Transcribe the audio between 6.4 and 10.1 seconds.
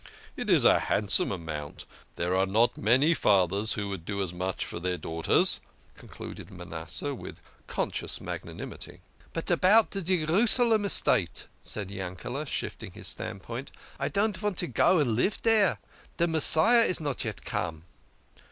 Manasseh with conscious magnanimity." But about